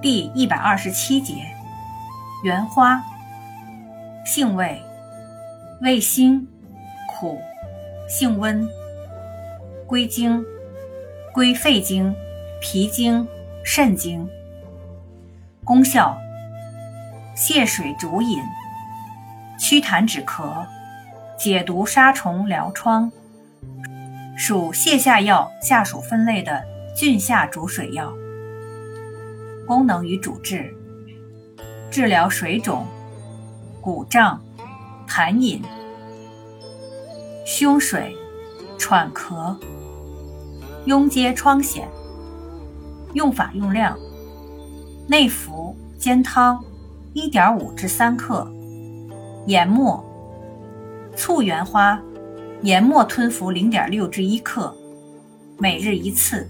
[0.00, 1.34] 第一百二十七节，
[2.44, 3.02] 原花，
[4.24, 4.80] 性味，
[5.80, 6.46] 味辛，
[7.08, 7.40] 苦，
[8.08, 8.68] 性温，
[9.88, 10.44] 归经，
[11.32, 12.14] 归肺经、
[12.60, 13.26] 脾经、
[13.64, 14.28] 肾经。
[15.64, 16.16] 功效，
[17.36, 18.40] 泻水逐饮，
[19.58, 20.64] 祛痰止咳，
[21.36, 23.10] 解毒杀虫疗疮。
[24.36, 26.64] 属泻下药下属分类的
[26.96, 28.12] 菌下逐水药。
[29.68, 30.74] 功能与主治：
[31.90, 32.86] 治疗水肿、
[33.82, 34.42] 鼓胀、
[35.06, 35.62] 痰饮、
[37.44, 38.16] 胸水、
[38.78, 39.54] 喘咳、
[40.86, 41.82] 痈疖疮癣。
[43.12, 43.94] 用法用量：
[45.06, 46.64] 内服煎汤
[47.14, 48.50] ，1.5至3克，
[49.46, 50.02] 研末，
[51.14, 52.00] 醋原花。
[52.62, 54.74] 研末吞服零点六至一克，
[55.58, 56.48] 每日一次。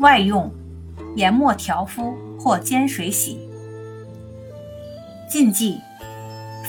[0.00, 0.50] 外用，
[1.16, 3.38] 研末调敷或煎水洗。
[5.30, 5.78] 禁忌：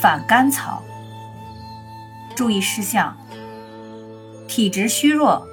[0.02, 0.82] 反甘草。
[2.36, 3.16] 注意事项：
[4.48, 5.46] 体质虚弱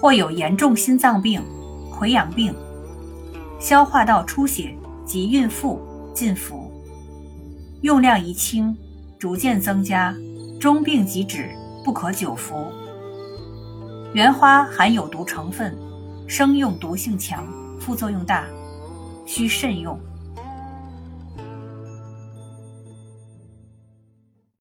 [0.00, 1.42] 或有严重心脏病、
[1.92, 2.54] 溃疡病、
[3.58, 5.80] 消化道出血及孕妇
[6.14, 6.70] 禁服。
[7.80, 8.76] 用量宜轻，
[9.18, 10.14] 逐渐增加，
[10.60, 11.50] 中病即止。
[11.84, 12.54] 不可久服。
[14.14, 15.76] 原花含有毒成分，
[16.28, 17.44] 生用毒性强，
[17.84, 18.46] 副作用大，
[19.26, 19.98] 需慎用。